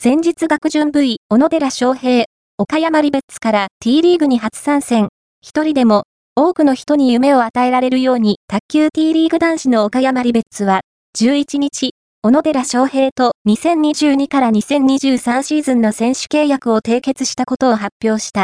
[0.00, 5.08] 先日学順 V、小野寺翔平、岡山リベッツから T リーグに初参戦。
[5.42, 6.04] 一人でも
[6.36, 10.82] 多くの人に夢を与えられるように卓球 T リーグ男子の岡山リベッツは
[11.18, 18.36] 11日、小野寺翔平と2022から2023シーズンの選手契約を締結したことを発表した。